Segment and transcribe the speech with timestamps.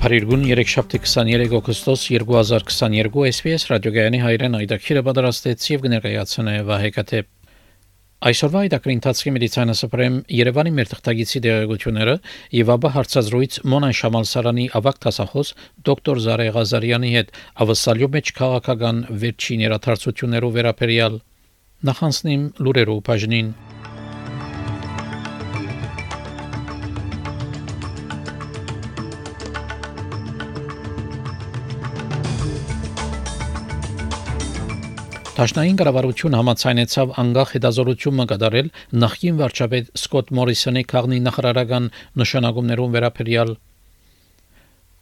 [0.00, 7.20] Փարիգուն 3-շաբթի 23 օգոստոս 2022 SPS ռադիոգայանի հայրեն այդակիրը պատրաստեց եւ կներկայացնե Վահե Կատե
[8.30, 12.14] Այսօրվա այդակրի ընթացքի մեդիցինասպրեմ Երևանի մեր թղթագիտի դերակցությունները
[12.56, 15.52] եւ ապա հարցազրույց Մոնան Շամալսարանի ավակ տասախոս
[15.90, 17.34] դոկտոր Զարե Ղազարյանի հետ
[17.66, 21.20] ավսալյո մեջ քաղաքական վերջին երաթարցություններով վերաբերյալ
[21.90, 23.52] նախանցնիմ լուրերով բաժնին
[35.40, 38.66] Դաշնային կառավարություն համաձայնեցավ անգախ հետազորություն կատարել
[39.04, 41.86] նախկին վարչապետ Սկոտ Մորիսոնի քաղնի նախարարական
[42.20, 43.52] նշանակումներուն վերաբերյալ.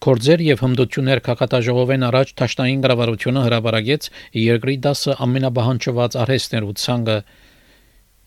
[0.07, 4.09] Կորձեր եւ հմդություններ կակատաժողովեն առաջ Դաշնային կառավարությունը հրաբարագեց
[4.39, 7.19] երկրի 10 ամենաբահանջված արհեստներու ցանկը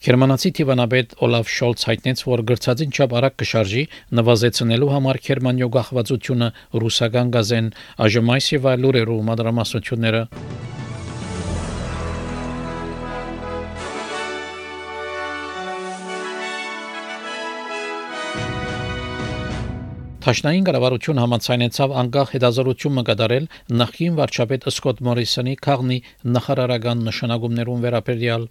[0.02, 3.84] Գերմանացի տիվանաբեդ Օլաֆ Շոլց հայտնեց, որ գրծածին չափ արագ կշարժի
[4.20, 10.24] նվազեցնելու համար Գերմանիո գահվածությունը ռուսական գազեն, այս եւ այլ լուրերու մադրամասությունները
[20.32, 23.48] Թաշնային կառավարություն համաձայնեցավ անկախ հետազորություն մկդարել
[23.82, 25.98] նախին վարչապետ Սկոտ Մորիսոնի քաղնի
[26.36, 28.46] նախարարական նշանակումներուն վերաբերյալ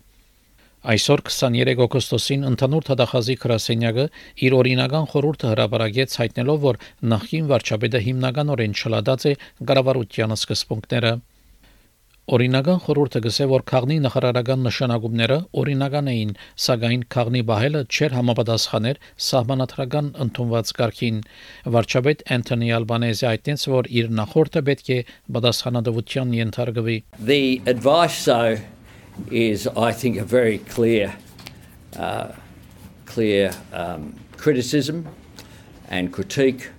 [0.95, 4.07] Այսօր 23 օգոստոսին ընդհանուր թադախազի քրասենյակը
[4.45, 6.81] իր օրինական խորհուրդը հրապարակեց հայտնելով, որ
[7.17, 9.35] նախին վարչապետը հիմնականորեն չլադած է
[9.73, 11.17] կառավարության սկզբունքները
[12.31, 20.11] Օրինական խորհուրդը գսե որ քաղնի նախարարական նշանակումները օրինական էին, սակայն քաղնի բահելը չէր համապատասխաներ սահմանադրական
[20.25, 21.17] ընդունված կարգին։
[21.75, 24.99] Վարչապետ Անտոնի Ալբանեզի այդտենց որ իր նախորդը պետք է
[25.39, 28.63] պատասխանատվության ենթարկվի։ The advice so
[29.31, 31.11] is I think a very clear
[31.99, 32.31] uh,
[33.07, 35.03] clear um, criticism
[35.89, 36.71] and critique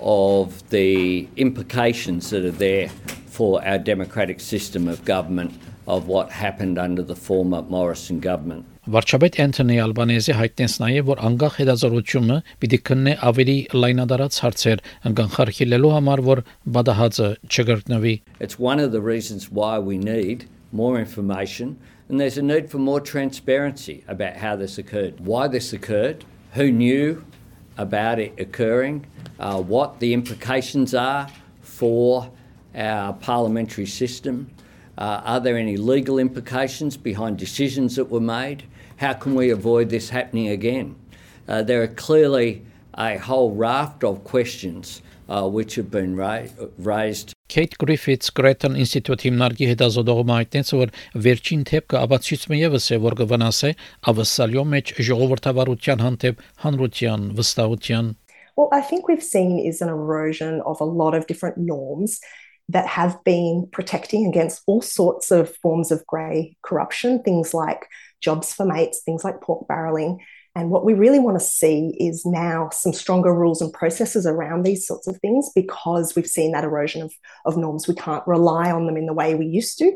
[0.00, 2.88] of the implications that are there
[3.35, 5.53] for our democratic system of government
[5.87, 8.65] of what happened under the former Morrison government.
[8.89, 16.23] Վարչապետ Անտոնի Ալբանեզի հայտնեց նաև, որ անկախ հետազորությունը պիտի քննի ավելի լայնադարած հարցեր անգանխարկելու համար,
[16.31, 16.41] որ
[16.77, 21.77] բադահածը չգրտնվի։ It's one of the reasons why we need more information
[22.11, 26.69] and there's a need for more transparency about how this occurred, why this occurred, who
[26.69, 27.23] knew
[27.77, 29.05] about it occurring,
[29.39, 31.29] uh, what the implications are
[31.61, 32.29] for
[32.75, 34.49] our parliamentary system?
[34.97, 38.63] Uh, are there any legal implications behind decisions that were made?
[38.97, 40.95] How can we avoid this happening again?
[41.47, 42.63] Uh, there are clearly
[42.97, 46.43] a whole raft of questions uh, which have been ra-
[46.77, 47.33] raised.
[47.47, 50.91] Kate Griffiths Gretton Institute հիմնարկի հետազոտողը հայտնեց, որ
[51.25, 53.71] վերջին թեփքը ապացույցում եւս է, որ կվնասե
[54.11, 58.15] ավսալյո մեջ ժողովրդավարության հանդեպ հանրության վստահության
[58.57, 62.19] Well, I think we've seen is an erosion of a lot of different norms
[62.68, 67.86] that have been protecting against all sorts of forms of grey corruption, things like
[68.20, 70.18] jobs for mates, things like pork barrelling.
[70.56, 74.62] And what we really want to see is now some stronger rules and processes around
[74.62, 77.12] these sorts of things because we've seen that erosion of,
[77.44, 77.86] of norms.
[77.86, 79.92] We can't rely on them in the way we used to.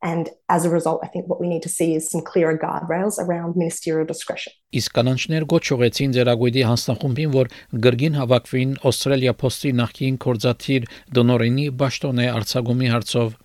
[0.00, 3.18] And as a result, I think what we need to see is some clearer guardrails
[3.18, 4.52] around ministerial discretion.
[4.78, 7.50] Իսկ կանանչներ գոչ ուղեցին ձերագույդի հանձնախումբին, որ
[7.86, 10.88] գրգին հավաքվին Ավստրալիա Post-ի նախկին կորզաթիր
[11.18, 13.36] դոնորենի Բաշտոնե արցագումի հարցով։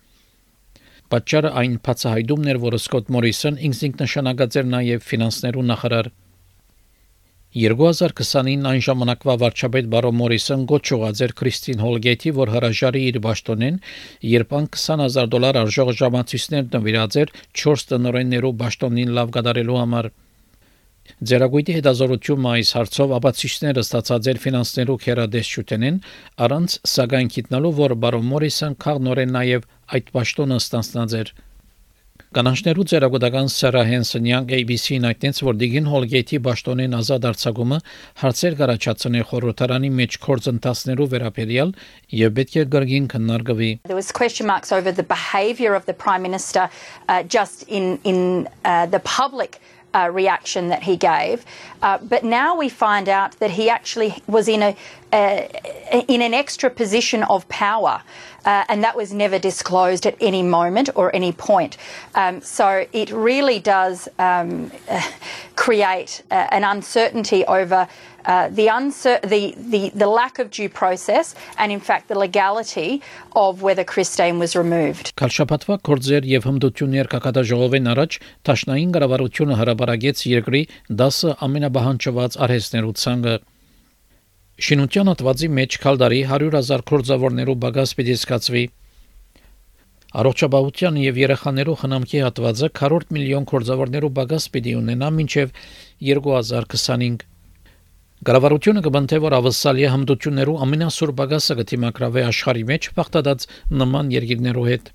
[1.14, 6.14] Պատճառը այն բացահայտումն էր, որ Սկոտ Մորիսոն ինքնինքնշանակած էր նաև ֆինանսներու նախարար
[7.54, 13.76] 2020-ին այն ժամանակվա վարչապետ Բարո Մորիսոն գոչուած էր Քրիստին Հոլգեյթի, որ հրաժարի իր ճաշտոնեն,
[14.30, 20.10] երբ ան 20000 դոլար արժող ժամացույցներ նվիրած էր 4 տնօրեններու ճաշտոնին լավ կատարելու համար։
[21.30, 25.98] Ձերագույտի հետազորությունը այս հարցով ապացույցները ստացած էր ֆինանսներու քերադեսչութենեն,
[26.48, 31.34] առանց սակայն գիտնալու, որ Բարո Մորիսոն քաղնորեն նաև այդ ճաշտոնը ստանցնած էր։
[32.34, 37.78] Կանանչներու ծերագոտական Սարա Հենսոնյան ABC-ն այդտենց որ Դիգին Հոլգեյթի ճաշտոնեն ազատ արձակումը
[38.22, 41.70] հարցեր կարաչացնի խորհրդարանի մեջ կորձընթացներու վերաբերյալ
[42.22, 46.26] եւ պետք է գրգին քննարկվի There was question marks over the behavior of the prime
[46.26, 46.66] minister
[47.06, 49.60] uh, just in in uh, the public
[49.94, 51.44] uh, reaction that he gave.
[51.82, 54.76] Uh, but now we find out that he actually was in a,
[55.14, 55.46] uh,
[56.08, 58.02] in an extra position of power.
[58.44, 61.78] Uh, and that was never disclosed at any moment or any point.
[62.14, 65.00] Um, so it really does um, uh,
[65.56, 67.88] create uh, an uncertainty over
[68.26, 73.00] uh, the, uncer- the, the, the lack of due process and, in fact, the legality
[73.34, 75.12] of whether Christine was removed.
[75.16, 80.62] Քալշապատվա կորձեր եւ հմդություններ կակադաժողովեն առաջ Տաշնային կառավարությունը հրաբարագեց երկրի
[81.04, 83.36] 10 ամենաբահանջված արհեստներու ցանկը
[84.54, 88.60] Շինության հատվածի մեջ քալդարի 100.000 կորձավորներու բագաս պիտի սկացվի։
[90.20, 95.56] Առողջապահության եւ երեխաներու խնամքի հատվածը 40 միլիոն կորձավորներու բագաս պիտի ունենա մինչեւ
[96.10, 97.24] 2025
[98.24, 103.48] Գարավարությունը կբնթե որ ավսալի հմդություններու ամենասուր բագասը կթիմակրավե աշխարհի մեջ բախտադած
[103.82, 104.92] նման երկիրներու հետ։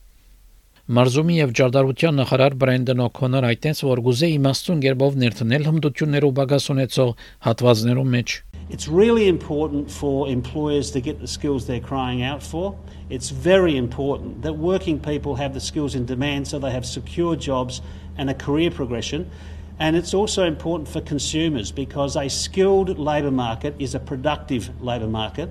[0.97, 7.11] Մարզումի եւ ջարդարության նախարար Բրենդեն Օքոնոր այդտենց որ գուզե իմաստուն գերբով ներդնել հմդություններու բագաս ունեցող
[7.49, 8.39] հատվածներու մեջ։
[8.69, 12.77] It's really important for employers to get the skills they're crying out for.
[13.09, 17.35] It's very important that working people have the skills in demand so they have secure
[17.35, 17.81] jobs
[18.15, 19.31] and a career progression.
[19.79, 25.07] And it's also important for consumers because a skilled labour market is a productive labour
[25.07, 25.49] market.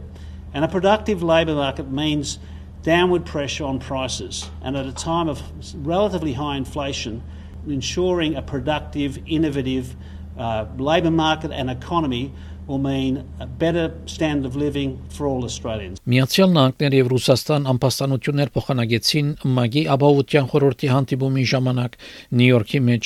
[0.55, 2.39] And a productive labour market means
[2.83, 4.49] downward pressure on prices.
[4.63, 5.43] And at a time of
[5.75, 7.25] relatively high inflation,
[7.67, 9.97] ensuring a productive, innovative
[10.39, 12.33] uh, labour market and economy
[12.69, 15.97] will mean a better standard of living for all Australians.
[16.05, 21.99] Միացյալ Նահանգներ եւ Ռուսաստան ամբաստանություններ փոխանցեցին ՄԱԳ-ի ապահովության խորհրդի հանդիպումի ժամանակ
[22.39, 23.05] Նյու Յորքի մեջ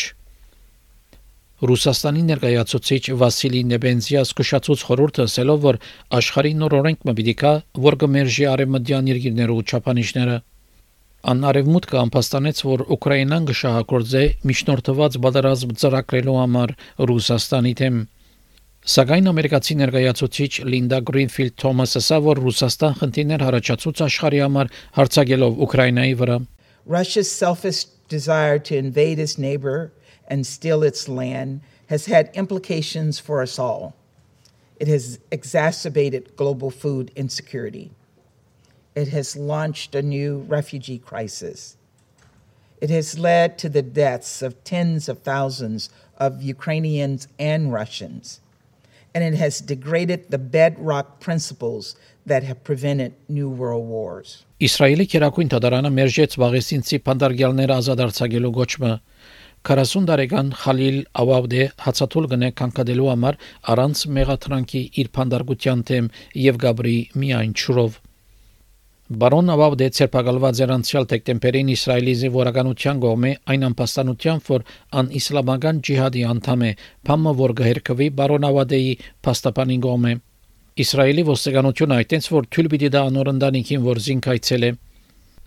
[1.62, 5.76] Ռուսաստանի ներկայացուցիչ Վասիլի Նեբենզիա զսկշացուց խորհուրդը ասելով, որ
[6.18, 7.52] աշխարհի նոր օրենք մը պիտի կա,
[7.86, 10.38] որ կմերժի արևմտյան երկիրները ու ճապանիշները։
[11.32, 16.74] Անարևմուտքը ամփոստանեց, որ Ուկրաինան կշահագործե միջնորդված բادرազմ ծրագրելու համար
[17.12, 18.02] Ռուսաստանի դեմ։
[18.87, 26.13] Սակայն ամերիկացի ներկայացուցիչ Լինդա Գրինֆիլդ Թոմասը ասա, որ Ռուսաստան խնդիրներ հարաճացուց աշխարհի համար հարցակելով Ուկրաինայի
[26.21, 26.37] վրա։
[26.93, 29.91] Russia's selfish desire to invade its neighbor
[30.29, 31.59] and steal its land
[31.91, 33.93] has had implications for us all.
[34.79, 37.91] It has exacerbated global food insecurity.
[38.95, 41.75] It has launched a new refugee crisis.
[42.79, 48.39] It has led to the deaths of tens of thousands of Ukrainians and Russians
[49.14, 54.44] and it has degraded the bedrock principles that have prevented new world wars.
[54.62, 58.92] Իսրայելի քերակույն դատարանը մերժեց Վաղեսինցի փանդարգյալները ազատարձակելու գոչը
[59.62, 63.36] 40 տարեկան Խալիլ Ավավդե հացաթուլ գնե կանկադելու համար
[63.74, 66.08] առանց մեղաթրանքի իր փանդարգության թեմ
[66.46, 68.01] եւ Գաբրի միայն ճուրով
[69.12, 74.64] Բարոն Ավավդե ցերպակալված էր անցյալ դեկտեմբերին Իսրայելի զինվորականության կողմէ այն անպաստանության, որ
[75.00, 76.70] ան իսլամական ջիհադի անդամ է,
[77.08, 78.94] փամը որ գհերքվի բարոն Ավադեի
[79.28, 80.14] փաստաբանին կողմէ։
[80.86, 84.72] Իսրայելի ոստիկանությունը այդտենց որ թույլ պիտի դա անոր ընտանիքին որ զինք այցել է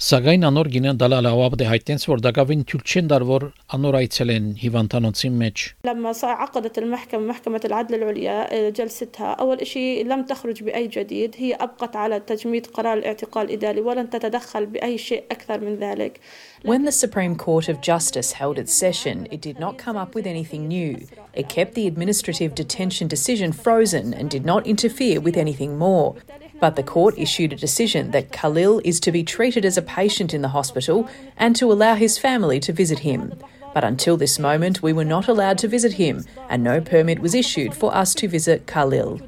[0.00, 3.42] Սակայն անոր գինեն դալալ ավաբդե հայտնեց որ դակավին թյուլ չեն դար որ
[3.76, 10.22] անոր այցել են հիվանդանոցի մեջ لما عقدت المحكمة محكمة العدل العليا جلستها أول شيء لم
[10.22, 15.60] تخرج بأي جديد هي أبقت على تجميد قرار الاعتقال الإداري ولن تتدخل بأي شيء أكثر
[15.60, 16.20] من ذلك
[16.64, 20.26] When the Supreme Court of Justice held its session, it did not come up with
[20.26, 21.06] anything new.
[21.32, 26.16] It kept the administrative detention decision frozen and did not interfere with anything more.
[26.60, 30.34] But the court issued a decision that Khalil is to be treated as a patient
[30.34, 31.08] in the hospital
[31.38, 33.32] and to allow his family to visit him.
[33.72, 37.34] But until this moment, we were not allowed to visit him, and no permit was
[37.34, 39.20] issued for us to visit Khalil.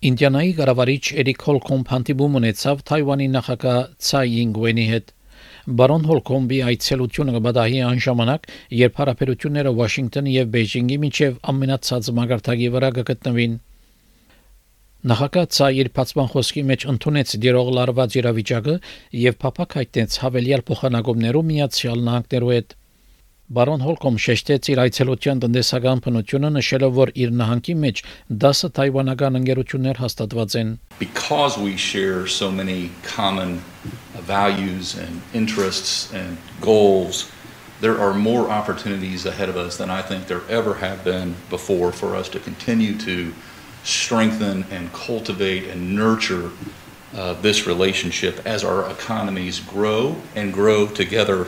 [0.00, 5.10] Ինդիանայի կառավարիչ Էրիկ Հոլկոմբ հանդիպում ունեցավ Թայվանի նախագահ Ցայ Ինգվենի հետ։
[5.65, 8.43] Բարոն Հոլկոմբի այցելությունը կբադահի այն ժամանակ,
[8.77, 13.55] երբ հարաբերությունները Վաշինգտոնի եւ Բեյջինգի միջև ամենացած մագարտակի վրա կգտնվին։
[15.09, 18.77] Նախագահ Ցայիր Փացման խոսքի մեջ ընդունեց դերող լարված իրավիճակը
[19.25, 22.77] եւ փափակ հայտնեց հավելյալ փոխանակումներով միացյալ նահանգներու հետ։
[23.55, 28.01] Բարոն Հոլկոմ շեշտեց իր այցելության տնտեսական բնությունը նշելով, որ իր նահանգի մեջ
[28.45, 33.61] 10 թայվանական ընկերություններ հաստատված են։ Because we share so many common
[34.25, 37.31] values and interests and goals,
[37.81, 41.91] there are more opportunities ahead of us than I think there ever have been before
[41.91, 43.33] for us to continue to
[43.83, 46.51] strengthen and cultivate and nurture
[47.13, 51.47] uh, this relationship as our economies grow and grow together.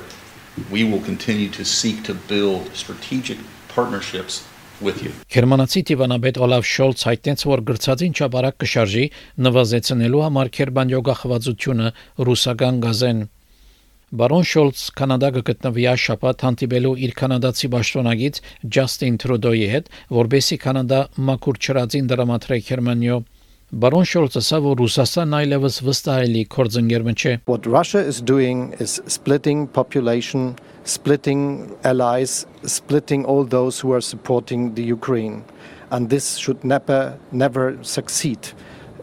[0.69, 4.47] We will continue to seek to build strategic partnerships
[4.81, 5.11] with you.
[5.33, 9.05] Գերմանացի դիվանաբեդ Օլաֆ Շոլց հայտնեց, որ գրծածին չաբարակ կշարժի
[9.47, 11.89] նվազեցնելու համար Քերբանյո գախվածությունը
[12.27, 13.25] ռուսական գազեն
[14.07, 18.37] Բարոն Շոլց Կանադա գտնվի շաբաթ հանդիպելու իր կանադացի պաշտոնագից
[18.77, 23.17] Ջաստին Տրուդոյի հետ, որբեսի Կանադա մակուր չրածին դրամատրե Գերմանիո
[23.67, 29.67] Բարոն Շոլցը ասա, որ Ռուսաստանն այլևս վստահելի կորձընկերն չէ։ What Russia is doing is splitting
[29.67, 30.55] population,
[30.87, 35.43] splitting allies, splitting all those who are supporting the Ukraine.
[35.91, 38.39] And this should never never succeed.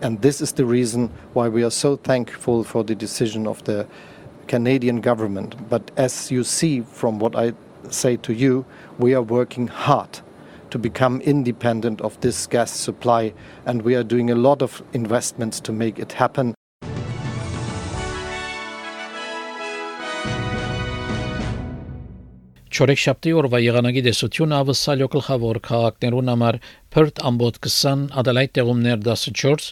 [0.01, 3.87] And this is the reason why we are so thankful for the decision of the
[4.49, 5.69] Canadian government.
[5.69, 7.53] But as you see from what I
[7.91, 8.65] say to you,
[8.99, 10.21] we are working hard
[10.71, 13.33] to become independent of this gas supply,
[13.67, 16.55] and we are doing a lot of investments to make it happen.
[22.75, 26.57] Չորեքշաբթի օրվա եղանակի դեսությունը ավսալյո գլխավոր քաղաքներուն համար
[26.95, 29.69] Perth ամբոտ 20, Adelaide տեղումներ 14,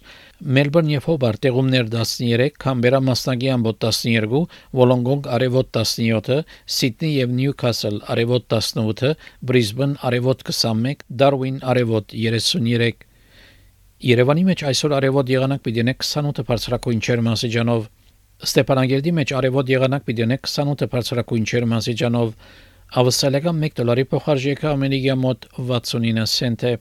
[0.59, 4.44] Melbourne եւ Hobart տեղումներ 13, Canberra մասնագի ամբոտ 12,
[4.78, 6.38] Wollongong արևոտ 17,
[6.76, 9.16] Sydney եւ Newcastle արևոտ 18,
[9.50, 13.06] Brisbane արևոտ 21, Darwin արևոտ 33
[14.12, 17.85] Երևանի մեջ այսօր արևոտ եղանակ պիտի 28 բարձրակույն չերմասիջանով
[18.47, 22.37] Ստեփանագերդի մեջ արևոտ եղանակ պիտի 28 բարձրակույն չերմասիջանով
[22.97, 26.71] Ավսալական 1 դոլարի փոխարժեքը ամերիկյա մոտ 69 سنت է։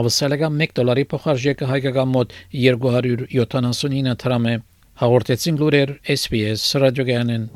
[0.00, 4.54] Ավսալական 1 դոլարի փոխարժեքը հայկական մոտ 279 դրամ է։
[5.02, 7.48] Հաղորդեցին լուրեր SPS ռադիոգյանեն։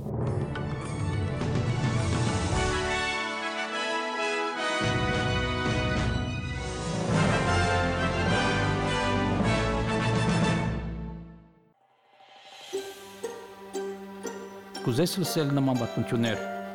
[14.84, 16.57] Կուզես լսել նման բանություններ